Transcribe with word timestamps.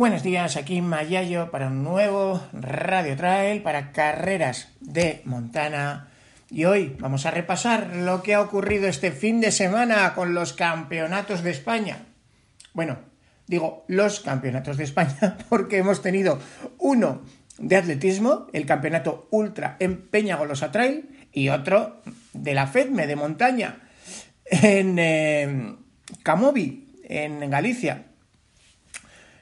Buenos 0.00 0.22
días, 0.22 0.56
aquí 0.56 0.80
Mayayo 0.80 1.50
para 1.50 1.66
un 1.66 1.84
nuevo 1.84 2.42
Radio 2.54 3.14
Trail 3.16 3.60
para 3.60 3.92
carreras 3.92 4.72
de 4.80 5.20
Montana. 5.26 6.08
Y 6.50 6.64
hoy 6.64 6.96
vamos 6.98 7.26
a 7.26 7.30
repasar 7.30 7.94
lo 7.96 8.22
que 8.22 8.32
ha 8.32 8.40
ocurrido 8.40 8.88
este 8.88 9.12
fin 9.12 9.42
de 9.42 9.52
semana 9.52 10.14
con 10.14 10.32
los 10.32 10.54
campeonatos 10.54 11.42
de 11.42 11.50
España. 11.50 12.06
Bueno, 12.72 12.96
digo 13.46 13.84
los 13.88 14.20
campeonatos 14.20 14.78
de 14.78 14.84
España 14.84 15.36
porque 15.50 15.76
hemos 15.76 16.00
tenido 16.00 16.38
uno 16.78 17.20
de 17.58 17.76
atletismo, 17.76 18.46
el 18.54 18.64
campeonato 18.64 19.28
ultra 19.30 19.76
en 19.80 20.08
Peñagolosa 20.08 20.72
Trail, 20.72 21.28
y 21.30 21.50
otro 21.50 22.00
de 22.32 22.54
la 22.54 22.68
FEDME 22.68 23.06
de 23.06 23.16
montaña 23.16 23.80
en 24.46 24.98
eh, 24.98 25.76
Camovi, 26.22 27.02
en 27.04 27.50
Galicia. 27.50 28.06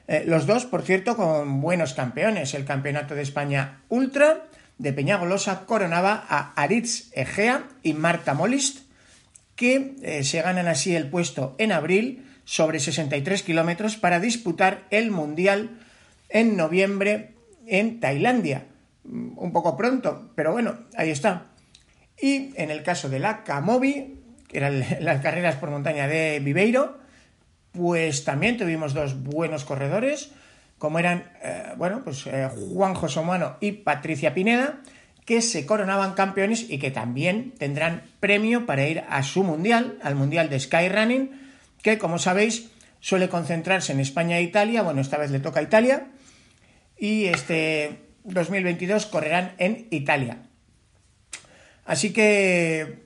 Eh, 0.09 0.23
los 0.25 0.47
dos, 0.47 0.65
por 0.65 0.81
cierto, 0.81 1.15
con 1.15 1.61
buenos 1.61 1.93
campeones. 1.93 2.55
El 2.55 2.65
Campeonato 2.65 3.13
de 3.13 3.21
España 3.21 3.81
Ultra 3.89 4.47
de 4.79 4.91
Peñagolosa 4.91 5.67
coronaba 5.67 6.25
a 6.27 6.51
Aritz 6.59 7.11
Egea 7.13 7.67
y 7.83 7.93
Marta 7.93 8.33
Molist, 8.33 8.79
que 9.55 9.93
eh, 10.01 10.23
se 10.23 10.41
ganan 10.41 10.67
así 10.67 10.95
el 10.95 11.11
puesto 11.11 11.53
en 11.59 11.71
abril 11.71 12.25
sobre 12.43 12.79
63 12.79 13.43
kilómetros 13.43 13.97
para 13.97 14.19
disputar 14.19 14.87
el 14.89 15.11
Mundial 15.11 15.77
en 16.29 16.57
noviembre 16.57 17.35
en 17.67 17.99
Tailandia. 17.99 18.65
Mm, 19.03 19.37
un 19.37 19.53
poco 19.53 19.77
pronto, 19.77 20.31
pero 20.33 20.51
bueno, 20.51 20.79
ahí 20.97 21.11
está. 21.11 21.51
Y 22.19 22.51
en 22.55 22.71
el 22.71 22.81
caso 22.81 23.09
de 23.09 23.19
la 23.19 23.43
Camovi, 23.43 24.15
que 24.47 24.57
eran 24.57 24.83
las 25.01 25.21
carreras 25.21 25.57
por 25.57 25.69
montaña 25.69 26.07
de 26.07 26.39
Viveiro, 26.39 26.98
pues 27.79 28.25
también 28.25 28.57
tuvimos 28.57 28.93
dos 28.93 29.23
buenos 29.23 29.63
corredores, 29.63 30.31
como 30.77 30.99
eran, 30.99 31.31
eh, 31.41 31.71
bueno, 31.77 32.01
pues 32.03 32.27
eh, 32.27 32.49
Juan 32.73 32.93
José 32.93 33.21
Humano 33.21 33.55
y 33.61 33.71
Patricia 33.71 34.33
Pineda, 34.33 34.81
que 35.25 35.41
se 35.41 35.65
coronaban 35.65 36.13
campeones 36.13 36.69
y 36.69 36.77
que 36.77 36.91
también 36.91 37.53
tendrán 37.57 38.03
premio 38.19 38.65
para 38.65 38.85
ir 38.85 39.05
a 39.07 39.23
su 39.23 39.43
mundial, 39.43 39.97
al 40.03 40.15
mundial 40.15 40.49
de 40.49 40.59
Skyrunning, 40.59 41.31
que 41.81 41.97
como 41.97 42.19
sabéis 42.19 42.69
suele 42.99 43.29
concentrarse 43.29 43.93
en 43.93 44.01
España 44.01 44.39
e 44.39 44.43
Italia, 44.43 44.81
bueno, 44.81 44.99
esta 44.99 45.17
vez 45.17 45.31
le 45.31 45.39
toca 45.39 45.61
a 45.61 45.63
Italia, 45.63 46.07
y 46.97 47.27
este 47.27 48.01
2022 48.25 49.05
correrán 49.05 49.53
en 49.57 49.87
Italia. 49.89 50.39
Así 51.85 52.11
que 52.11 53.03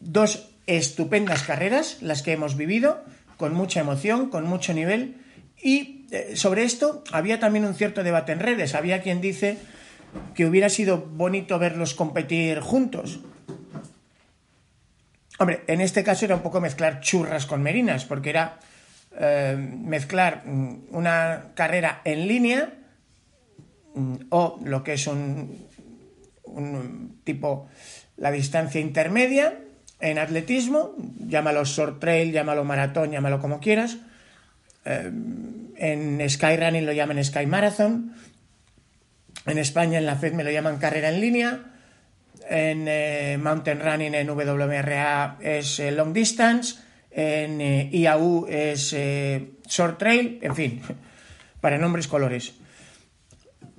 dos 0.00 0.50
estupendas 0.66 1.44
carreras 1.44 2.02
las 2.02 2.22
que 2.22 2.32
hemos 2.32 2.56
vivido 2.56 3.04
con 3.38 3.54
mucha 3.54 3.80
emoción, 3.80 4.28
con 4.28 4.44
mucho 4.44 4.74
nivel. 4.74 5.16
Y 5.62 6.06
eh, 6.10 6.32
sobre 6.34 6.64
esto 6.64 7.02
había 7.10 7.40
también 7.40 7.64
un 7.64 7.74
cierto 7.74 8.04
debate 8.04 8.32
en 8.32 8.40
redes. 8.40 8.74
Había 8.74 9.00
quien 9.00 9.22
dice 9.22 9.56
que 10.34 10.44
hubiera 10.44 10.68
sido 10.68 10.98
bonito 10.98 11.58
verlos 11.58 11.94
competir 11.94 12.60
juntos. 12.60 13.20
Hombre, 15.38 15.62
en 15.68 15.80
este 15.80 16.02
caso 16.02 16.24
era 16.24 16.34
un 16.34 16.42
poco 16.42 16.60
mezclar 16.60 17.00
churras 17.00 17.46
con 17.46 17.62
merinas, 17.62 18.04
porque 18.04 18.30
era 18.30 18.58
eh, 19.16 19.56
mezclar 19.56 20.42
mm, 20.44 20.88
una 20.90 21.52
carrera 21.54 22.02
en 22.04 22.26
línea 22.26 22.72
mm, 23.94 24.16
o 24.30 24.58
lo 24.64 24.82
que 24.82 24.94
es 24.94 25.06
un, 25.06 25.64
un 26.42 27.20
tipo, 27.22 27.68
la 28.16 28.32
distancia 28.32 28.80
intermedia, 28.80 29.60
en 30.00 30.18
atletismo, 30.18 30.94
llámalo 31.26 31.64
short 31.64 32.00
trail, 32.00 32.32
llámalo 32.32 32.64
maratón, 32.64 33.10
llámalo 33.10 33.40
como 33.40 33.60
quieras. 33.60 33.98
Eh, 34.84 35.10
en 35.76 36.30
Skyrunning 36.30 36.86
lo 36.86 36.92
llaman 36.92 37.22
Sky 37.24 37.46
Marathon. 37.46 38.14
En 39.46 39.58
España, 39.58 39.98
en 39.98 40.06
la 40.06 40.16
FED, 40.16 40.34
me 40.34 40.44
lo 40.44 40.50
llaman 40.50 40.78
carrera 40.78 41.08
en 41.08 41.20
línea. 41.20 41.60
En 42.48 42.86
eh, 42.86 43.38
Mountain 43.40 43.80
Running, 43.80 44.14
en 44.14 44.30
WMRA, 44.30 45.38
es 45.40 45.80
eh, 45.80 45.90
long 45.90 46.12
distance. 46.12 46.76
En 47.10 47.60
IAU 47.60 48.46
es 48.48 48.94
short 49.66 49.98
trail. 49.98 50.38
En 50.42 50.54
fin, 50.54 50.82
para 51.60 51.78
nombres 51.78 52.06
colores. 52.06 52.54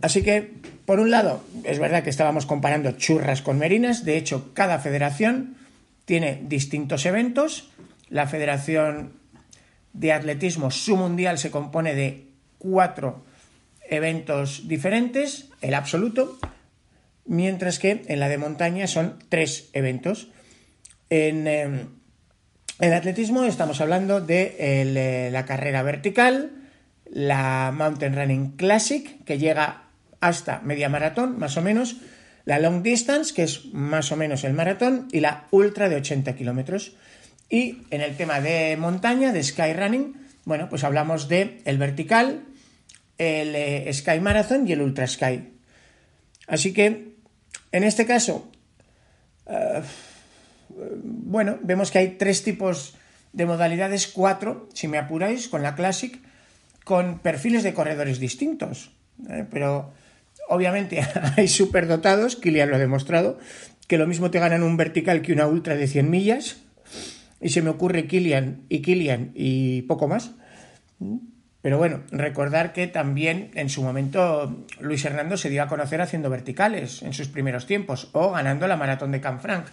Así 0.02 0.22
que, 0.22 0.54
por 0.86 1.00
un 1.00 1.12
lado, 1.12 1.44
es 1.64 1.80
verdad 1.80 2.04
que 2.04 2.10
estábamos 2.10 2.46
comparando 2.46 2.92
churras 2.94 3.42
con 3.42 3.58
merinas. 3.58 4.06
De 4.06 4.18
hecho, 4.18 4.54
cada 4.54 4.80
federación 4.80 5.56
tiene 6.10 6.42
distintos 6.42 7.06
eventos. 7.06 7.70
La 8.10 8.26
Federación 8.26 9.14
de 9.94 10.12
Atletismo, 10.12 10.72
su 10.72 10.98
mundial, 10.98 11.38
se 11.38 11.52
compone 11.52 11.94
de 11.94 12.30
cuatro 12.58 13.24
eventos 13.88 14.68
diferentes, 14.68 15.50
el 15.62 15.76
absoluto, 15.76 16.40
mientras 17.26 17.78
que 17.78 18.02
en 18.08 18.20
la 18.20 18.28
de 18.28 18.40
montaña 18.40 18.88
son 18.88 19.20
tres 19.30 19.70
eventos. 19.74 20.30
En 21.12 21.46
el 21.46 21.90
em, 22.80 22.94
atletismo 22.94 23.44
estamos 23.44 23.80
hablando 23.80 24.20
de 24.20 24.56
eh, 24.58 25.30
la 25.32 25.46
carrera 25.46 25.84
vertical, 25.84 26.54
la 27.06 27.72
Mountain 27.72 28.16
Running 28.16 28.52
Classic, 28.54 29.24
que 29.26 29.38
llega 29.38 29.84
hasta 30.22 30.60
media 30.62 30.90
maratón, 30.90 31.38
más 31.38 31.56
o 31.56 31.62
menos, 31.62 31.98
la 32.46 32.60
long 32.60 32.84
distance, 32.84 33.34
que 33.34 33.44
es 33.44 33.66
más 33.74 34.12
o 34.12 34.16
menos 34.16 34.44
el 34.44 34.54
maratón, 34.54 35.08
y 35.12 35.20
la 35.20 35.48
ultra 35.52 35.90
de 35.90 35.98
80 35.98 36.36
kilómetros. 36.36 36.94
Y 37.50 37.80
en 37.90 38.02
el 38.02 38.16
tema 38.16 38.42
de 38.42 38.78
montaña, 38.78 39.32
de 39.32 39.44
sky 39.44 39.74
running, 39.74 40.16
bueno, 40.46 40.70
pues 40.70 40.84
hablamos 40.84 41.28
de 41.28 41.62
el 41.66 41.78
vertical, 41.78 42.44
el 43.18 43.56
eh, 43.56 43.92
sky 43.94 44.20
marathon 44.20 44.68
y 44.68 44.74
el 44.74 44.82
ultra 44.82 45.08
sky. 45.08 45.50
Así 46.48 46.74
que, 46.74 47.16
en 47.72 47.84
este 47.84 48.06
caso, 48.06 48.52
eh, 49.48 49.82
bueno, 51.04 51.60
vemos 51.62 51.92
que 51.92 52.00
hay 52.00 52.08
tres 52.18 52.44
tipos 52.44 52.96
de 53.34 53.46
modalidades, 53.46 54.08
cuatro, 54.08 54.70
si 54.74 54.88
me 54.88 54.98
apuráis, 54.98 55.50
con 55.50 55.62
la 55.62 55.76
Classic, 55.76 56.20
con 56.84 57.20
perfiles 57.20 57.64
de 57.64 57.74
corredores 57.74 58.20
distintos. 58.20 58.92
¿eh? 59.28 59.46
pero 59.50 59.92
Obviamente 60.50 61.06
hay 61.38 61.48
superdotados, 61.48 62.36
Kilian 62.36 62.70
lo 62.70 62.76
ha 62.76 62.80
demostrado, 62.80 63.38
que 63.88 64.00
lo 64.00 64.08
mismo 64.08 64.32
te 64.32 64.40
ganan 64.40 64.64
un 64.64 64.78
vertical 64.78 65.22
que 65.22 65.32
una 65.32 65.48
ultra 65.48 65.76
de 65.76 65.88
100 65.88 66.10
millas. 66.10 66.58
Y 67.40 67.50
se 67.50 67.62
me 67.62 67.70
ocurre 67.70 68.08
Kilian 68.08 68.66
y 68.68 68.82
Kilian 68.82 69.32
y 69.36 69.84
poco 69.84 70.08
más. 70.08 70.32
Pero 71.62 71.78
bueno, 71.78 72.02
recordar 72.12 72.74
que 72.74 72.88
también 72.88 73.52
en 73.54 73.70
su 73.70 73.84
momento 73.84 74.66
Luis 74.80 75.06
Hernando 75.06 75.38
se 75.38 75.50
dio 75.50 75.62
a 75.62 75.68
conocer 75.68 76.02
haciendo 76.02 76.30
verticales 76.30 77.04
en 77.04 77.14
sus 77.14 77.28
primeros 77.28 77.66
tiempos 77.66 78.10
o 78.14 78.32
ganando 78.32 78.68
la 78.68 78.76
maratón 78.76 79.12
de 79.12 79.22
Canfranc 79.22 79.68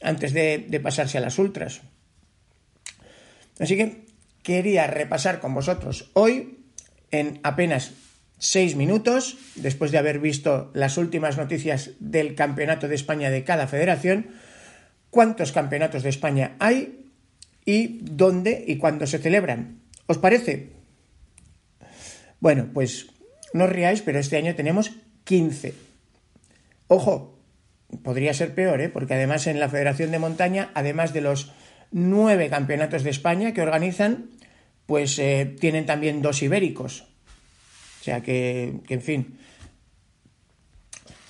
antes 0.00 0.32
de, 0.32 0.64
de 0.68 0.80
pasarse 0.80 1.18
a 1.18 1.20
las 1.20 1.38
ultras. 1.38 1.82
Así 3.58 3.76
que 3.76 4.06
quería 4.42 4.86
repasar 4.86 5.40
con 5.40 5.54
vosotros 5.54 6.10
hoy 6.14 6.64
en 7.10 7.40
apenas 7.42 7.92
seis 8.38 8.76
minutos, 8.76 9.38
después 9.54 9.90
de 9.90 9.98
haber 9.98 10.18
visto 10.18 10.70
las 10.74 10.98
últimas 10.98 11.36
noticias 11.36 11.90
del 12.00 12.34
Campeonato 12.34 12.88
de 12.88 12.94
España 12.94 13.30
de 13.30 13.44
cada 13.44 13.66
federación, 13.66 14.28
cuántos 15.10 15.52
campeonatos 15.52 16.02
de 16.02 16.10
España 16.10 16.56
hay 16.58 17.06
y 17.64 18.00
dónde 18.02 18.64
y 18.66 18.76
cuándo 18.76 19.06
se 19.06 19.18
celebran. 19.18 19.80
¿Os 20.06 20.18
parece? 20.18 20.70
Bueno, 22.40 22.68
pues 22.74 23.06
no 23.54 23.64
os 23.64 23.70
riáis, 23.70 24.02
pero 24.02 24.18
este 24.18 24.36
año 24.36 24.54
tenemos 24.54 24.92
15. 25.24 25.72
Ojo, 26.88 27.38
podría 28.02 28.34
ser 28.34 28.54
peor, 28.54 28.80
¿eh? 28.80 28.88
porque 28.88 29.14
además 29.14 29.46
en 29.46 29.60
la 29.60 29.68
Federación 29.68 30.10
de 30.10 30.18
Montaña, 30.18 30.70
además 30.74 31.12
de 31.12 31.22
los 31.22 31.52
nueve 31.90 32.50
campeonatos 32.50 33.04
de 33.04 33.10
España 33.10 33.54
que 33.54 33.62
organizan, 33.62 34.30
pues 34.86 35.18
eh, 35.18 35.56
tienen 35.58 35.86
también 35.86 36.20
dos 36.20 36.42
ibéricos. 36.42 37.06
O 38.04 38.10
sea 38.12 38.20
que, 38.20 38.82
en 38.86 39.00
fin. 39.00 39.38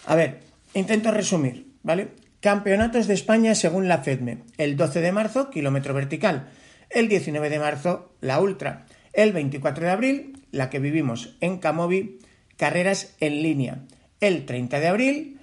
A 0.06 0.16
ver, 0.16 0.40
intento 0.74 1.12
resumir, 1.12 1.68
¿vale? 1.84 2.08
Campeonatos 2.40 3.06
de 3.06 3.14
España 3.14 3.54
según 3.54 3.86
la 3.86 3.98
FEDME. 3.98 4.38
El 4.58 4.76
12 4.76 5.00
de 5.00 5.12
marzo, 5.12 5.50
kilómetro 5.50 5.94
vertical. 5.94 6.48
El 6.90 7.06
19 7.06 7.48
de 7.48 7.60
marzo, 7.60 8.16
la 8.20 8.40
ultra. 8.40 8.86
El 9.12 9.32
24 9.32 9.84
de 9.84 9.90
abril, 9.92 10.42
la 10.50 10.68
que 10.68 10.80
vivimos 10.80 11.36
en 11.40 11.58
Camovi, 11.58 12.18
carreras 12.56 13.14
en 13.20 13.40
línea. 13.40 13.84
El 14.18 14.44
30 14.44 14.80
de 14.80 14.88
abril, 14.88 15.40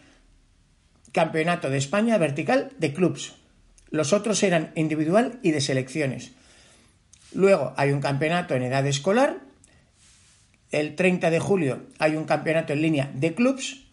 Campeonato 1.13 1.69
de 1.69 1.77
España 1.77 2.17
vertical 2.17 2.73
de 2.77 2.91
clubs. 2.91 3.35
Los 3.89 4.11
otros 4.11 4.43
eran 4.43 4.73
individual 4.75 5.39
y 5.43 5.51
de 5.51 5.61
selecciones. 5.61 6.33
Luego 7.31 7.73
hay 7.77 7.93
un 7.93 8.01
campeonato 8.01 8.53
en 8.53 8.63
edad 8.63 8.85
escolar 8.85 9.49
el 10.71 10.95
30 10.95 11.29
de 11.29 11.39
julio 11.39 11.83
hay 11.99 12.15
un 12.15 12.25
campeonato 12.25 12.73
en 12.73 12.81
línea 12.81 13.11
de 13.13 13.33
clubs 13.33 13.83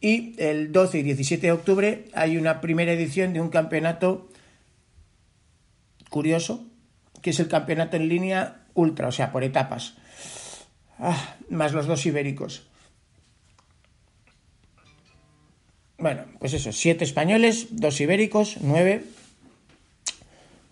y 0.00 0.34
el 0.38 0.72
12 0.72 0.98
y 0.98 1.02
17 1.02 1.46
de 1.46 1.52
octubre 1.52 2.04
hay 2.12 2.36
una 2.36 2.60
primera 2.60 2.92
edición 2.92 3.32
de 3.32 3.40
un 3.40 3.48
campeonato 3.48 4.28
curioso, 6.10 6.64
que 7.22 7.30
es 7.30 7.40
el 7.40 7.48
campeonato 7.48 7.96
en 7.96 8.08
línea 8.08 8.66
ultra, 8.74 9.08
o 9.08 9.12
sea, 9.12 9.32
por 9.32 9.42
etapas. 9.42 9.94
Ah, 10.98 11.36
más 11.50 11.72
los 11.72 11.86
dos 11.86 12.06
ibéricos. 12.06 12.66
Bueno, 15.98 16.24
pues 16.38 16.52
eso, 16.52 16.72
siete 16.72 17.04
españoles, 17.04 17.68
dos 17.70 18.00
ibéricos, 18.00 18.58
nueve. 18.60 19.04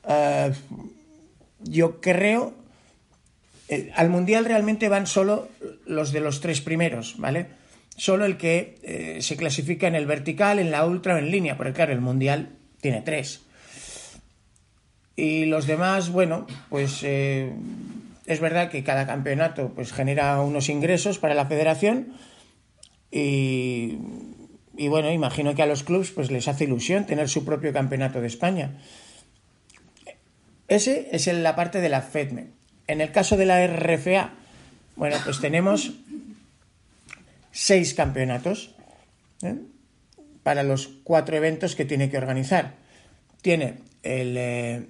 Eh, 0.06 0.52
yo 1.61 2.00
creo, 2.00 2.55
eh, 3.69 3.90
al 3.94 4.11
Mundial 4.11 4.44
realmente 4.44 4.88
van 4.88 5.06
solo 5.06 5.49
los 5.87 6.12
de 6.12 6.20
los 6.20 6.40
tres 6.40 6.61
primeros, 6.61 7.16
¿vale? 7.19 7.46
Solo 7.96 8.25
el 8.25 8.37
que 8.37 8.76
eh, 8.82 9.19
se 9.20 9.37
clasifica 9.37 9.87
en 9.87 9.94
el 9.94 10.06
vertical, 10.06 10.58
en 10.58 10.70
la 10.70 10.84
ultra 10.87 11.14
o 11.14 11.19
en 11.19 11.31
línea, 11.31 11.56
porque 11.56 11.72
claro, 11.72 11.93
el 11.93 12.00
Mundial 12.00 12.50
tiene 12.81 13.02
tres. 13.02 13.43
Y 15.16 15.44
los 15.44 15.66
demás, 15.66 16.11
bueno, 16.11 16.46
pues 16.70 17.05
es 17.05 18.40
verdad 18.40 18.69
que 18.69 18.82
cada 18.82 19.06
campeonato 19.06 19.72
pues 19.75 19.93
genera 19.93 20.40
unos 20.40 20.69
ingresos 20.69 21.19
para 21.19 21.34
la 21.34 21.46
federación 21.46 22.14
y, 23.16 23.99
bueno, 24.88 25.12
imagino 25.12 25.55
que 25.55 25.62
a 25.62 25.66
los 25.66 25.84
clubes 25.84 26.11
pues 26.11 26.32
les 26.32 26.49
hace 26.49 26.64
ilusión 26.64 27.06
tener 27.06 27.28
su 27.28 27.44
propio 27.44 27.72
campeonato 27.72 28.20
de 28.20 28.26
España. 28.26 28.72
Ese 30.66 31.08
es 31.12 31.26
la 31.28 31.55
parte 31.55 31.81
de 31.81 31.88
la 31.88 32.02
FEDME. 32.02 32.49
En 32.87 33.01
el 33.01 33.13
caso 33.13 33.37
de 33.37 33.47
la 33.47 33.67
RFA, 33.67 34.33
bueno, 34.97 35.17
pues 35.25 35.41
tenemos 35.41 35.93
seis 37.51 37.95
campeonatos 37.95 38.75
¿eh? 39.43 39.57
para 40.43 40.63
los 40.63 40.89
cuatro 41.05 41.37
eventos 41.37 41.75
que 41.77 41.85
tiene 41.85 42.11
que 42.11 42.19
organizar. 42.19 42.75
Tiene 43.43 43.79
el 44.03 44.37
eh, 44.37 44.87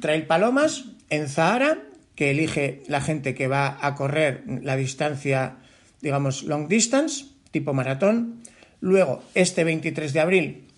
Trail 0.00 0.26
Palomas 0.26 0.84
en 1.10 1.28
Zahara, 1.28 1.78
que 2.14 2.30
elige 2.30 2.82
la 2.88 3.00
gente 3.00 3.34
que 3.34 3.48
va 3.48 3.78
a 3.80 3.94
correr 3.94 4.44
la 4.46 4.76
distancia, 4.76 5.56
digamos, 6.00 6.42
long 6.44 6.68
distance, 6.68 7.26
tipo 7.50 7.72
maratón. 7.72 8.42
Luego, 8.80 9.22
este 9.34 9.64
23 9.64 10.12
de 10.12 10.20
abril, 10.20 10.68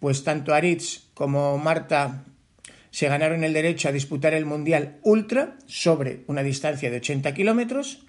pues 0.00 0.24
tanto 0.24 0.54
Aritz 0.54 1.04
como 1.14 1.58
Marta 1.58 2.24
se 2.96 3.10
ganaron 3.10 3.44
el 3.44 3.52
derecho 3.52 3.90
a 3.90 3.92
disputar 3.92 4.32
el 4.32 4.46
Mundial 4.46 4.96
Ultra 5.02 5.58
sobre 5.66 6.20
una 6.28 6.42
distancia 6.42 6.90
de 6.90 6.96
80 6.96 7.34
kilómetros. 7.34 8.06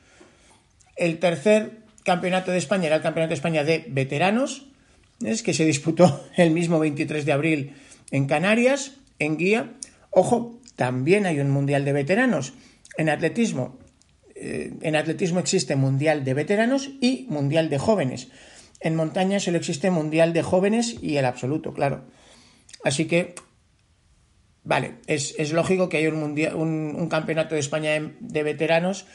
El 0.96 1.20
tercer 1.20 1.80
campeonato 2.06 2.52
de 2.52 2.58
España 2.58 2.86
era 2.86 2.96
el 2.96 3.02
Campeonato 3.02 3.32
de 3.32 3.36
España 3.36 3.66
de 3.66 3.84
Veteranos, 3.90 4.68
es 5.22 5.44
que 5.44 5.54
se 5.54 5.66
disputó 5.66 6.26
el 6.38 6.52
mismo 6.52 6.80
23 6.80 7.26
de 7.26 7.32
abril 7.34 7.74
en 8.12 8.28
Canarias, 8.28 8.94
en 9.20 9.36
Guía. 9.36 9.74
Ojo, 10.10 10.58
también 10.78 11.26
hay 11.26 11.42
un 11.42 11.50
Mundial 11.50 11.84
de 11.84 11.92
Veteranos. 11.92 12.54
En 12.98 13.10
atletismo, 13.10 13.78
eh, 14.36 14.72
en 14.80 14.96
atletismo 14.96 15.42
existe 15.42 15.76
Mundial 15.76 16.24
de 16.24 16.34
Veteranos 16.34 16.92
y 17.02 17.26
Mundial 17.28 17.70
de 17.70 17.78
Jóvenes. 17.78 18.30
En 18.80 18.96
montaña 18.96 19.42
solo 19.42 19.58
existe 19.58 19.92
Mundial 19.92 20.32
de 20.32 20.44
Jóvenes 20.44 20.96
y 21.02 21.18
el 21.18 21.26
absoluto, 21.26 21.74
claro. 21.74 22.06
Así 22.86 23.04
que 23.04 23.36
Vale, 24.68 24.96
es, 25.08 25.54
lógico 25.54 25.88
que 25.88 25.96
haya 25.96 26.10
un, 26.10 26.20
mundial, 26.20 26.54
un, 26.56 27.08
campeonato 27.08 27.56
de 27.56 27.62
España 27.62 27.92
de, 28.20 28.44
veteranos 28.44 29.06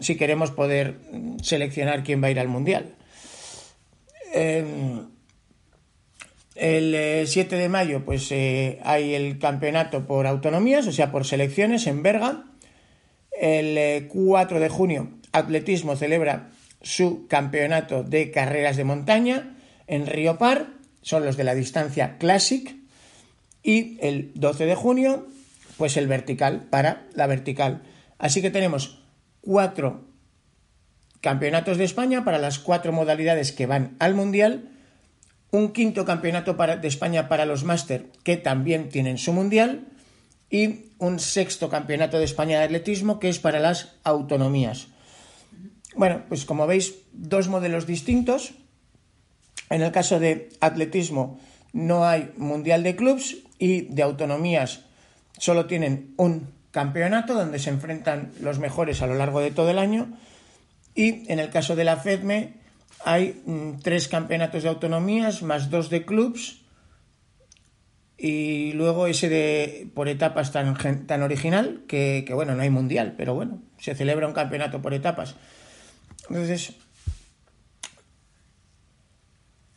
si 0.00 0.16
queremos 0.16 0.50
poder 0.50 0.98
seleccionar 1.40 2.04
quién 2.04 2.22
va 2.22 2.26
a 2.26 2.30
ir 2.30 2.38
al 2.38 2.48
mundial. 2.48 2.94
Em, 4.34 5.06
el 6.56 7.26
7 7.26 7.56
eh, 7.56 7.58
de 7.58 7.68
mayo, 7.70 8.04
pues 8.04 8.30
eh, 8.32 8.80
hay 8.84 9.14
el 9.14 9.38
campeonato 9.38 10.06
por 10.06 10.26
autonomías, 10.26 10.86
o 10.86 10.92
sea, 10.92 11.10
por 11.10 11.24
selecciones 11.24 11.86
en 11.86 12.02
Berga. 12.02 12.44
El 13.30 14.08
4 14.08 14.58
eh, 14.58 14.60
de 14.60 14.68
junio, 14.68 15.08
Atletismo 15.32 15.96
celebra 15.96 16.50
su 16.82 17.26
campeonato 17.28 18.02
de 18.02 18.30
carreras 18.30 18.76
de 18.76 18.84
montaña 18.84 19.56
en 19.86 20.06
Río 20.06 20.36
Par, 20.36 20.66
son 21.00 21.24
los 21.24 21.38
de 21.38 21.44
la 21.44 21.54
distancia 21.54 22.18
Classic. 22.18 22.81
Y 23.62 23.98
el 24.00 24.32
12 24.34 24.66
de 24.66 24.74
junio, 24.74 25.26
pues 25.76 25.96
el 25.96 26.08
vertical 26.08 26.66
para 26.70 27.06
la 27.14 27.26
vertical. 27.26 27.82
Así 28.18 28.42
que 28.42 28.50
tenemos 28.50 29.02
cuatro 29.40 30.04
campeonatos 31.20 31.78
de 31.78 31.84
España 31.84 32.24
para 32.24 32.38
las 32.38 32.58
cuatro 32.58 32.92
modalidades 32.92 33.52
que 33.52 33.66
van 33.66 33.96
al 33.98 34.14
Mundial, 34.14 34.68
un 35.50 35.72
quinto 35.72 36.04
campeonato 36.04 36.54
de 36.54 36.88
España 36.88 37.28
para 37.28 37.46
los 37.46 37.64
máster 37.64 38.10
que 38.24 38.36
también 38.36 38.88
tienen 38.88 39.18
su 39.18 39.32
Mundial 39.32 39.86
y 40.50 40.92
un 40.98 41.18
sexto 41.18 41.68
campeonato 41.68 42.18
de 42.18 42.24
España 42.24 42.58
de 42.58 42.64
atletismo 42.64 43.18
que 43.18 43.28
es 43.28 43.38
para 43.38 43.60
las 43.60 43.94
autonomías. 44.04 44.88
Bueno, 45.94 46.22
pues 46.28 46.44
como 46.44 46.66
veis, 46.66 46.94
dos 47.12 47.48
modelos 47.48 47.86
distintos. 47.86 48.54
En 49.70 49.82
el 49.82 49.92
caso 49.92 50.20
de 50.20 50.50
atletismo 50.60 51.40
no 51.72 52.04
hay 52.04 52.32
Mundial 52.36 52.82
de 52.82 52.96
Clubs 52.96 53.36
y 53.58 53.82
de 53.82 54.02
autonomías 54.02 54.84
solo 55.38 55.66
tienen 55.66 56.14
un 56.16 56.52
campeonato 56.70 57.34
donde 57.34 57.58
se 57.58 57.70
enfrentan 57.70 58.32
los 58.40 58.58
mejores 58.58 59.02
a 59.02 59.06
lo 59.06 59.14
largo 59.14 59.40
de 59.40 59.50
todo 59.50 59.70
el 59.70 59.78
año 59.78 60.08
y 60.94 61.30
en 61.30 61.38
el 61.38 61.50
caso 61.50 61.76
de 61.76 61.84
la 61.84 61.96
FEDME 61.96 62.54
hay 63.04 63.42
mm, 63.46 63.80
tres 63.82 64.08
campeonatos 64.08 64.62
de 64.62 64.68
autonomías 64.68 65.42
más 65.42 65.70
dos 65.70 65.90
de 65.90 66.04
clubs 66.04 66.62
y 68.16 68.72
luego 68.74 69.08
ese 69.08 69.28
de 69.28 69.90
por 69.94 70.08
etapas 70.08 70.52
tan, 70.52 70.76
tan 71.06 71.22
original 71.22 71.82
que, 71.88 72.22
que, 72.24 72.34
bueno, 72.34 72.54
no 72.54 72.62
hay 72.62 72.70
mundial, 72.70 73.14
pero 73.16 73.34
bueno, 73.34 73.60
se 73.78 73.96
celebra 73.96 74.28
un 74.28 74.32
campeonato 74.32 74.80
por 74.80 74.94
etapas. 74.94 75.34
Entonces, 76.28 76.74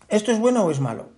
¿esto 0.09 0.31
es 0.31 0.38
bueno 0.38 0.63
o 0.63 0.69
es 0.69 0.80
malo? 0.80 1.15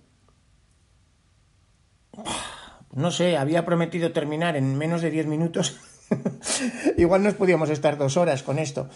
No 2.98 3.10
sé, 3.12 3.36
había 3.36 3.64
prometido 3.64 4.12
terminar 4.12 4.56
en 4.56 4.76
menos 4.76 5.02
de 5.02 5.10
10 5.10 5.26
minutos. 5.26 5.78
Igual 6.96 7.22
nos 7.22 7.34
podíamos 7.34 7.70
estar 7.70 7.96
dos 7.96 8.16
horas 8.16 8.42
con 8.42 8.58
esto. 8.58 8.88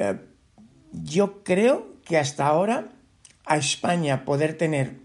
Eh, 0.00 0.18
yo 0.92 1.44
creo 1.44 1.86
que 2.04 2.18
hasta 2.18 2.46
ahora 2.46 2.90
a 3.46 3.56
España 3.56 4.24
poder 4.24 4.58
tener 4.58 4.96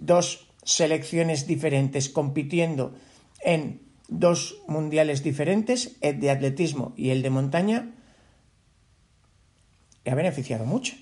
dos 0.00 0.48
selecciones 0.64 1.46
diferentes 1.46 2.08
compitiendo 2.08 2.94
en 3.42 3.82
dos 4.08 4.56
mundiales 4.66 5.22
diferentes, 5.22 5.96
el 6.00 6.20
de 6.20 6.30
atletismo 6.30 6.94
y 6.96 7.10
el 7.10 7.22
de 7.22 7.30
montaña, 7.30 7.94
le 10.04 10.10
ha 10.10 10.14
beneficiado 10.14 10.64
mucho. 10.64 10.94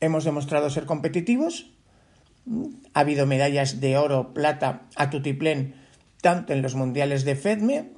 Hemos 0.00 0.24
demostrado 0.24 0.70
ser 0.70 0.86
competitivos, 0.86 1.73
ha 2.92 3.00
habido 3.00 3.26
medallas 3.26 3.80
de 3.80 3.96
oro, 3.96 4.34
plata 4.34 4.82
a 4.96 5.10
tutiplén, 5.10 5.74
tanto 6.20 6.52
en 6.52 6.62
los 6.62 6.74
mundiales 6.74 7.24
de 7.24 7.36
FEDME, 7.36 7.90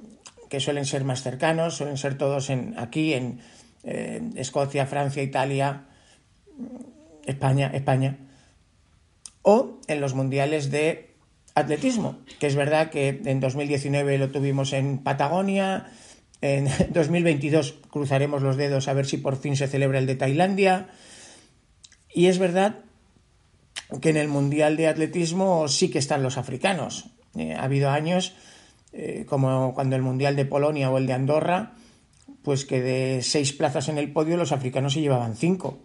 que 0.49 0.59
suelen 0.59 0.85
ser 0.85 1.03
más 1.03 1.21
cercanos, 1.21 1.75
suelen 1.75 1.97
ser 1.97 2.17
todos 2.17 2.49
en, 2.49 2.73
aquí 2.77 3.13
en 3.13 3.39
Escocia, 3.83 4.85
Francia, 4.85 5.23
Italia, 5.23 5.85
España, 7.25 7.71
España, 7.73 8.17
o 9.41 9.79
en 9.87 10.01
los 10.01 10.13
mundiales 10.13 10.71
de 10.71 11.15
atletismo, 11.55 12.19
que 12.39 12.47
es 12.47 12.55
verdad 12.55 12.89
que 12.89 13.21
en 13.25 13.39
2019 13.39 14.17
lo 14.17 14.29
tuvimos 14.29 14.73
en 14.73 14.99
Patagonia, 14.99 15.91
en 16.41 16.67
2022 16.89 17.79
cruzaremos 17.89 18.41
los 18.41 18.57
dedos 18.57 18.87
a 18.87 18.93
ver 18.93 19.05
si 19.05 19.17
por 19.17 19.37
fin 19.37 19.55
se 19.55 19.67
celebra 19.67 19.99
el 19.99 20.05
de 20.05 20.15
Tailandia, 20.15 20.89
y 22.13 22.27
es 22.27 22.39
verdad 22.39 22.79
que 24.01 24.09
en 24.09 24.17
el 24.17 24.27
Mundial 24.27 24.77
de 24.77 24.87
Atletismo 24.87 25.67
sí 25.67 25.89
que 25.89 25.99
están 25.99 26.23
los 26.23 26.37
africanos. 26.37 27.09
Eh, 27.35 27.53
ha 27.53 27.63
habido 27.63 27.89
años, 27.89 28.35
eh, 28.93 29.25
como 29.27 29.73
cuando 29.73 29.95
el 29.95 30.01
Mundial 30.01 30.35
de 30.35 30.45
Polonia 30.45 30.89
o 30.89 30.97
el 30.97 31.07
de 31.07 31.13
Andorra, 31.13 31.73
pues 32.43 32.65
que 32.65 32.81
de 32.81 33.21
seis 33.21 33.53
plazas 33.53 33.89
en 33.89 33.97
el 33.97 34.11
podio 34.11 34.37
los 34.37 34.51
africanos 34.51 34.93
se 34.93 35.01
llevaban 35.01 35.35
cinco. 35.35 35.79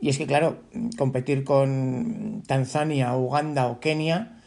Y 0.00 0.10
es 0.10 0.18
que, 0.18 0.26
claro, 0.26 0.58
competir 0.98 1.44
con 1.44 2.42
Tanzania, 2.46 3.16
Uganda 3.16 3.66
o 3.68 3.80
Kenia 3.80 4.42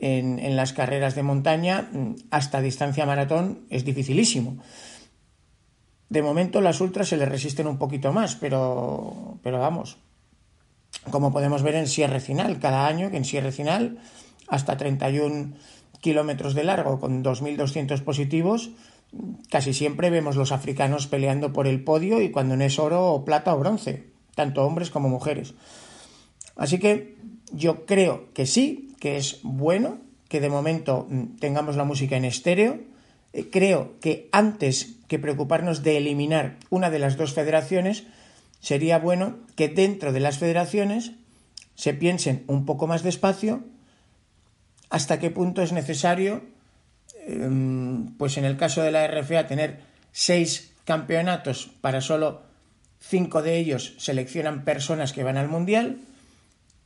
en, 0.00 0.38
en 0.38 0.56
las 0.56 0.72
carreras 0.72 1.14
de 1.14 1.22
montaña 1.22 1.88
hasta 2.30 2.60
distancia 2.60 3.06
maratón 3.06 3.66
es 3.70 3.84
dificilísimo. 3.84 4.58
De 6.08 6.20
momento 6.20 6.60
las 6.60 6.80
ultras 6.82 7.08
se 7.08 7.16
les 7.16 7.28
resisten 7.28 7.66
un 7.66 7.78
poquito 7.78 8.12
más, 8.12 8.36
pero, 8.36 9.38
pero 9.42 9.58
vamos, 9.58 9.96
como 11.10 11.32
podemos 11.32 11.62
ver 11.62 11.74
en 11.74 11.86
Sierra 11.86 12.20
Final, 12.20 12.58
cada 12.58 12.86
año 12.86 13.10
que 13.10 13.16
en 13.16 13.24
Sierra 13.24 13.52
Final 13.52 13.98
hasta 14.48 14.76
31 14.76 15.54
kilómetros 16.00 16.54
de 16.54 16.64
largo 16.64 16.98
con 17.00 17.22
2.200 17.24 18.02
positivos, 18.02 18.70
casi 19.50 19.72
siempre 19.72 20.10
vemos 20.10 20.36
los 20.36 20.52
africanos 20.52 21.06
peleando 21.06 21.52
por 21.52 21.66
el 21.66 21.82
podio 21.84 22.20
y 22.20 22.30
cuando 22.30 22.56
no 22.56 22.64
es 22.64 22.78
oro 22.78 23.12
o 23.12 23.24
plata 23.24 23.54
o 23.54 23.58
bronce, 23.58 24.10
tanto 24.34 24.64
hombres 24.64 24.90
como 24.90 25.08
mujeres. 25.08 25.54
Así 26.56 26.78
que 26.78 27.16
yo 27.52 27.86
creo 27.86 28.32
que 28.34 28.46
sí, 28.46 28.94
que 29.00 29.16
es 29.16 29.40
bueno 29.42 29.98
que 30.28 30.40
de 30.40 30.48
momento 30.48 31.08
tengamos 31.40 31.76
la 31.76 31.84
música 31.84 32.16
en 32.16 32.24
estéreo 32.24 32.92
eh, 33.32 33.48
creo 33.50 33.98
que 34.00 34.28
antes 34.32 34.96
que 35.08 35.18
preocuparnos 35.18 35.82
de 35.82 35.96
eliminar 35.96 36.58
una 36.70 36.90
de 36.90 36.98
las 36.98 37.16
dos 37.16 37.32
federaciones, 37.32 38.04
sería 38.62 38.98
bueno 38.98 39.40
que 39.56 39.68
dentro 39.68 40.12
de 40.12 40.20
las 40.20 40.38
federaciones 40.38 41.12
se 41.74 41.92
piensen 41.92 42.44
un 42.46 42.64
poco 42.64 42.86
más 42.86 43.02
despacio 43.02 43.64
hasta 44.88 45.18
qué 45.18 45.30
punto 45.30 45.62
es 45.62 45.72
necesario, 45.72 46.42
em, 47.26 48.14
pues 48.16 48.36
en 48.36 48.44
el 48.44 48.56
caso 48.56 48.82
de 48.82 48.92
la 48.92 49.04
RFA, 49.04 49.46
tener 49.46 49.80
seis 50.12 50.72
campeonatos 50.84 51.70
para 51.80 52.00
solo 52.00 52.42
cinco 53.00 53.42
de 53.42 53.58
ellos 53.58 53.94
seleccionan 53.98 54.64
personas 54.64 55.12
que 55.12 55.24
van 55.24 55.36
al 55.36 55.48
Mundial 55.48 55.98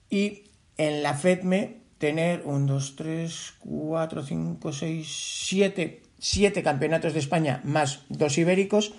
y 0.08 0.44
en 0.78 1.02
la 1.02 1.14
FEDME 1.14 1.78
tener 1.98 2.42
un, 2.44 2.66
dos, 2.66 2.96
tres, 2.96 3.54
cuatro, 3.58 4.22
cinco, 4.22 4.72
seis, 4.72 5.08
siete, 5.10 6.02
siete 6.18 6.62
campeonatos 6.62 7.12
de 7.12 7.20
España 7.20 7.60
más 7.64 8.00
dos 8.08 8.38
ibéricos, 8.38 8.92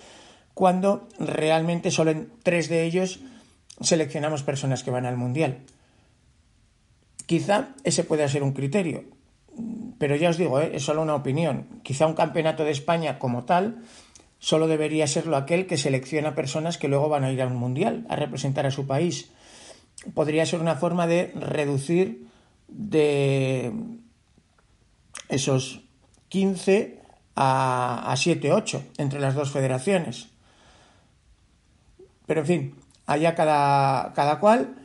cuando 0.57 1.07
realmente 1.19 1.91
solo 1.91 2.09
en 2.09 2.31
tres 2.41 2.67
de 2.67 2.83
ellos 2.83 3.19
seleccionamos 3.79 4.41
personas 4.41 4.81
que 4.81 4.89
van 4.89 5.05
al 5.05 5.15
Mundial. 5.15 5.59
Quizá 7.27 7.75
ese 7.83 8.03
pueda 8.03 8.27
ser 8.27 8.41
un 8.41 8.53
criterio, 8.53 9.03
pero 9.99 10.15
ya 10.15 10.31
os 10.31 10.37
digo, 10.39 10.59
¿eh? 10.59 10.71
es 10.73 10.81
solo 10.81 11.03
una 11.03 11.13
opinión. 11.13 11.67
Quizá 11.83 12.07
un 12.07 12.15
campeonato 12.15 12.63
de 12.63 12.71
España 12.71 13.19
como 13.19 13.43
tal 13.43 13.83
solo 14.39 14.65
debería 14.65 15.05
serlo 15.05 15.37
aquel 15.37 15.67
que 15.67 15.77
selecciona 15.77 16.33
personas 16.33 16.79
que 16.79 16.87
luego 16.87 17.07
van 17.07 17.23
a 17.23 17.31
ir 17.31 17.43
a 17.43 17.45
un 17.45 17.55
mundial, 17.55 18.07
a 18.09 18.15
representar 18.15 18.65
a 18.65 18.71
su 18.71 18.87
país. 18.87 19.29
Podría 20.15 20.47
ser 20.47 20.59
una 20.59 20.73
forma 20.73 21.05
de 21.05 21.33
reducir 21.35 22.25
de 22.67 23.73
esos 25.29 25.81
15 26.29 26.99
a, 27.35 28.11
a 28.11 28.17
7, 28.17 28.51
8 28.51 28.83
entre 28.97 29.19
las 29.19 29.35
dos 29.35 29.51
federaciones. 29.51 30.29
Pero 32.27 32.41
en 32.41 32.45
fin, 32.45 32.75
allá 33.07 33.33
cada, 33.33 34.13
cada 34.13 34.39
cual. 34.39 34.75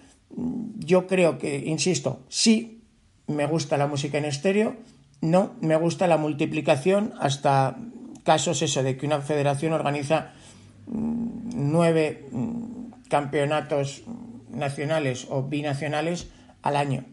Yo 0.79 1.07
creo 1.07 1.37
que, 1.37 1.59
insisto, 1.59 2.21
sí 2.29 2.81
me 3.27 3.47
gusta 3.47 3.77
la 3.77 3.87
música 3.87 4.17
en 4.17 4.25
estéreo, 4.25 4.77
no 5.21 5.53
me 5.61 5.77
gusta 5.77 6.07
la 6.07 6.17
multiplicación 6.17 7.13
hasta 7.21 7.77
casos 8.25 8.63
eso 8.63 8.83
de 8.83 8.97
que 8.97 9.07
una 9.07 9.21
federación 9.21 9.73
organiza 9.73 10.33
mm, 10.87 11.51
nueve 11.71 12.27
mm, 12.31 13.09
campeonatos 13.09 14.05
nacionales 14.49 15.27
o 15.29 15.43
binacionales 15.43 16.29
al 16.63 16.77
año. 16.77 17.05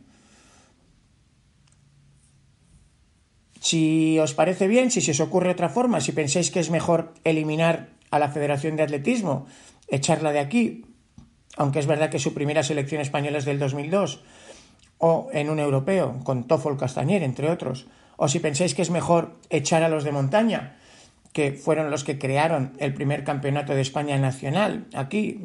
Si 3.59 4.17
os 4.19 4.33
parece 4.33 4.67
bien, 4.67 4.89
si 4.89 5.01
se 5.01 5.12
os 5.12 5.19
ocurre 5.19 5.51
otra 5.51 5.69
forma, 5.69 6.00
si 6.00 6.13
pensáis 6.13 6.50
que 6.50 6.59
es 6.59 6.71
mejor 6.71 7.13
eliminar 7.25 7.98
a 8.11 8.19
la 8.19 8.29
Federación 8.29 8.75
de 8.75 8.83
Atletismo, 8.83 9.45
echarla 9.87 10.31
de 10.31 10.39
aquí, 10.39 10.85
aunque 11.57 11.79
es 11.79 11.87
verdad 11.87 12.09
que 12.09 12.19
su 12.19 12.33
primera 12.33 12.63
selección 12.63 13.01
española 13.01 13.37
es 13.37 13.45
del 13.45 13.59
2002, 13.59 14.23
o 14.97 15.29
en 15.31 15.49
un 15.49 15.59
europeo, 15.59 16.19
con 16.23 16.45
Toffol 16.45 16.77
Castañer, 16.77 17.23
entre 17.23 17.49
otros, 17.49 17.87
o 18.17 18.27
si 18.27 18.39
pensáis 18.39 18.75
que 18.75 18.81
es 18.81 18.89
mejor 18.89 19.37
echar 19.49 19.83
a 19.83 19.89
los 19.89 20.03
de 20.03 20.11
montaña, 20.11 20.75
que 21.31 21.53
fueron 21.53 21.91
los 21.91 22.03
que 22.03 22.17
crearon 22.17 22.73
el 22.79 22.93
primer 22.93 23.23
campeonato 23.23 23.73
de 23.73 23.81
España 23.81 24.17
nacional. 24.17 24.87
Aquí, 24.93 25.39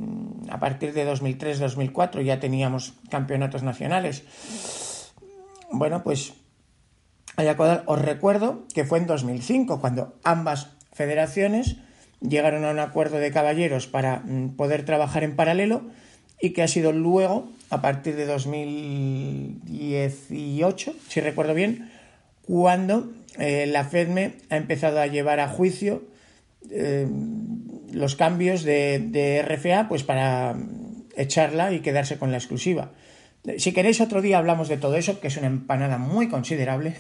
a 0.49 0.59
partir 0.59 0.92
de 0.92 1.06
2003-2004, 1.06 2.23
ya 2.23 2.40
teníamos 2.40 2.94
campeonatos 3.11 3.62
nacionales. 3.62 4.25
Bueno, 5.71 6.02
pues 6.02 6.35
os 7.87 8.02
recuerdo 8.02 8.64
que 8.75 8.85
fue 8.85 8.99
en 8.99 9.06
2005 9.06 9.80
cuando 9.80 10.14
ambas 10.25 10.71
federaciones 10.92 11.76
llegaron 12.28 12.64
a 12.64 12.71
un 12.71 12.78
acuerdo 12.78 13.19
de 13.19 13.31
caballeros 13.31 13.87
para 13.87 14.21
mm, 14.21 14.57
poder 14.57 14.85
trabajar 14.85 15.25
en 15.25 15.37
paralelo 15.37 15.83
y 16.40 16.50
que 16.50 16.62
ha 16.62 16.69
sido 16.69 16.93
luego, 16.93 17.50
a 17.71 17.81
partir 17.81 18.16
de 18.16 18.26
2018, 18.26 20.95
si 21.09 21.21
recuerdo 21.21 21.54
bien, 21.54 21.90
cuando 22.43 23.11
eh, 23.38 23.66
la 23.66 23.85
FEDME 23.85 24.35
ha 24.50 24.57
empezado 24.57 25.00
a 25.00 25.07
llevar 25.07 25.38
a 25.40 25.49
juicio 25.49 26.02
eh, 26.71 27.09
los 27.93 28.16
cambios 28.16 28.64
de, 28.64 28.99
de, 28.99 29.43
RFA 29.43 29.88
pues 29.88 30.02
para 30.02 30.57
echarla 31.16 31.73
y 31.73 31.81
quedarse 31.81 32.19
con 32.19 32.31
la 32.31 32.37
exclusiva. 32.38 32.93
Si 33.59 33.73
queréis 33.73 34.00
otro 34.00 34.23
día 34.23 34.38
hablamos 34.38 34.69
de 34.69 34.78
todo 34.78 34.97
eso, 34.97 35.21
que 35.21 35.28
es 35.28 35.37
una 35.37 35.47
empanada 35.47 35.99
muy 35.99 36.28
considerable. 36.28 36.97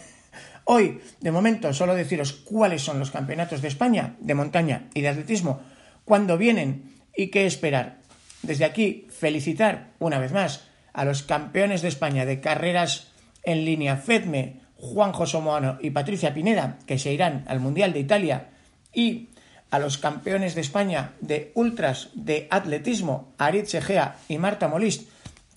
Hoy, 0.64 1.00
de 1.20 1.30
momento, 1.30 1.72
solo 1.74 1.94
deciros 1.94 2.32
cuáles 2.32 2.82
son 2.82 2.98
los 2.98 3.10
campeonatos 3.10 3.60
de 3.60 3.68
España 3.68 4.16
de 4.20 4.34
montaña 4.34 4.88
y 4.94 5.02
de 5.02 5.08
atletismo, 5.08 5.60
cuándo 6.04 6.38
vienen 6.38 6.94
y 7.14 7.28
qué 7.28 7.46
esperar. 7.46 7.98
Desde 8.42 8.64
aquí, 8.64 9.06
felicitar 9.10 9.90
una 9.98 10.18
vez 10.18 10.32
más 10.32 10.68
a 10.92 11.04
los 11.04 11.22
campeones 11.22 11.82
de 11.82 11.88
España 11.88 12.24
de 12.24 12.40
carreras 12.40 13.08
en 13.42 13.64
línea 13.64 13.96
FEDME, 13.96 14.60
Juanjo 14.76 15.26
Somoano 15.26 15.78
y 15.80 15.90
Patricia 15.90 16.32
Pineda, 16.32 16.78
que 16.86 16.98
se 16.98 17.12
irán 17.12 17.44
al 17.46 17.60
Mundial 17.60 17.92
de 17.92 18.00
Italia, 18.00 18.48
y 18.92 19.28
a 19.70 19.78
los 19.78 19.98
campeones 19.98 20.54
de 20.54 20.60
España 20.60 21.12
de 21.20 21.52
ultras 21.54 22.10
de 22.14 22.46
atletismo, 22.50 23.34
Aritz 23.38 23.74
Egea 23.74 24.16
y 24.28 24.38
Marta 24.38 24.68
Molist, 24.68 25.08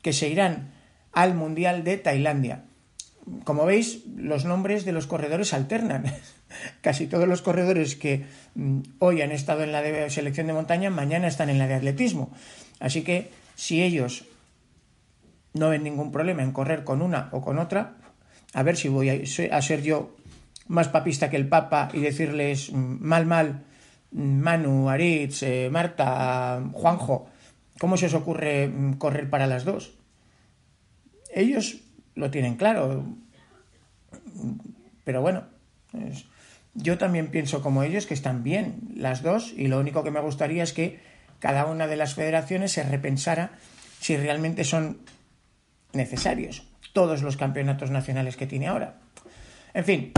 que 0.01 0.11
se 0.11 0.27
irán 0.27 0.71
al 1.13 1.33
Mundial 1.35 1.83
de 1.83 1.97
Tailandia. 1.97 2.63
Como 3.43 3.65
veis, 3.65 4.05
los 4.15 4.45
nombres 4.45 4.85
de 4.85 4.91
los 4.91 5.07
corredores 5.07 5.53
alternan. 5.53 6.05
Casi 6.81 7.07
todos 7.07 7.27
los 7.27 7.41
corredores 7.41 7.95
que 7.95 8.25
mm, 8.55 8.79
hoy 8.99 9.21
han 9.21 9.31
estado 9.31 9.63
en 9.63 9.71
la 9.71 9.81
de 9.81 10.09
selección 10.09 10.47
de 10.47 10.53
montaña, 10.53 10.89
mañana 10.89 11.27
están 11.27 11.49
en 11.49 11.59
la 11.59 11.67
de 11.67 11.75
atletismo. 11.75 12.31
Así 12.79 13.03
que 13.03 13.31
si 13.55 13.83
ellos 13.83 14.25
no 15.53 15.69
ven 15.69 15.83
ningún 15.83 16.11
problema 16.11 16.43
en 16.43 16.51
correr 16.51 16.83
con 16.83 17.01
una 17.01 17.29
o 17.31 17.41
con 17.41 17.59
otra, 17.59 17.97
a 18.53 18.63
ver 18.63 18.77
si 18.77 18.87
voy 18.87 19.09
a 19.09 19.61
ser 19.61 19.81
yo 19.81 20.15
más 20.67 20.87
papista 20.87 21.29
que 21.29 21.37
el 21.37 21.47
Papa 21.47 21.89
y 21.93 21.99
decirles 21.99 22.71
mm, 22.71 22.97
mal, 23.01 23.25
mal, 23.25 23.63
mm, 24.11 24.39
Manu, 24.39 24.89
Aritz, 24.89 25.43
eh, 25.43 25.69
Marta, 25.71 26.61
Juanjo, 26.71 27.27
¿cómo 27.77 27.97
se 27.97 28.05
os 28.05 28.13
ocurre 28.13 28.71
correr 28.97 29.29
para 29.29 29.47
las 29.47 29.65
dos? 29.65 29.95
Ellos 31.33 31.81
lo 32.17 32.31
tienen 32.31 32.55
claro. 32.55 33.05
Pero 35.03 35.21
bueno, 35.21 35.43
yo 36.73 36.97
también 36.97 37.27
pienso 37.27 37.61
como 37.61 37.83
ellos 37.83 38.05
que 38.05 38.13
están 38.13 38.43
bien 38.43 38.79
las 38.95 39.21
dos 39.21 39.53
y 39.55 39.67
lo 39.67 39.79
único 39.79 40.03
que 40.03 40.11
me 40.11 40.19
gustaría 40.19 40.63
es 40.63 40.73
que 40.73 40.99
cada 41.39 41.65
una 41.65 41.87
de 41.87 41.95
las 41.95 42.15
federaciones 42.15 42.71
se 42.71 42.83
repensara 42.83 43.51
si 43.99 44.17
realmente 44.17 44.63
son 44.63 44.99
necesarios 45.93 46.67
todos 46.93 47.21
los 47.21 47.37
campeonatos 47.37 47.91
nacionales 47.91 48.37
que 48.37 48.47
tiene 48.47 48.67
ahora. 48.67 48.95
En 49.73 49.85
fin, 49.85 50.11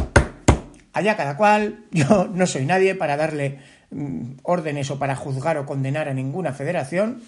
allá 0.94 1.18
cada 1.18 1.36
cual, 1.36 1.86
yo 1.92 2.30
no 2.34 2.48
soy 2.48 2.66
nadie 2.66 2.96
para 2.96 3.18
darle 3.18 3.60
mm, 3.92 4.40
órdenes 4.44 4.90
o 4.90 4.98
para 4.98 5.16
juzgar 5.16 5.58
o 5.58 5.66
condenar 5.66 6.08
a 6.08 6.14
ninguna 6.14 6.54
federación, 6.54 7.22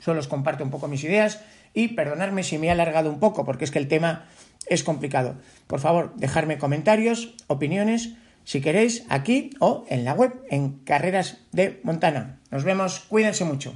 solo 0.00 0.18
os 0.18 0.28
comparto 0.28 0.64
un 0.64 0.70
poco 0.70 0.88
mis 0.88 1.04
ideas 1.04 1.40
y 1.74 1.88
perdonadme 1.88 2.42
si 2.42 2.58
me 2.58 2.68
he 2.68 2.70
alargado 2.70 3.10
un 3.10 3.20
poco, 3.20 3.44
porque 3.44 3.64
es 3.64 3.70
que 3.70 3.78
el 3.78 3.88
tema 3.88 4.26
es 4.66 4.84
complicado. 4.84 5.36
Por 5.66 5.80
favor, 5.80 6.14
dejarme 6.16 6.58
comentarios, 6.58 7.34
opiniones, 7.46 8.14
si 8.44 8.60
queréis, 8.60 9.04
aquí 9.08 9.50
o 9.60 9.84
en 9.88 10.04
la 10.04 10.14
web, 10.14 10.32
en 10.50 10.78
Carreras 10.84 11.38
de 11.52 11.80
Montana. 11.84 12.40
Nos 12.50 12.64
vemos, 12.64 13.00
cuídense 13.00 13.44
mucho. 13.44 13.74